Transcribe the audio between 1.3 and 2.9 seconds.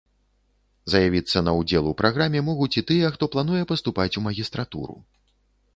на ўдзел у праграме могуць і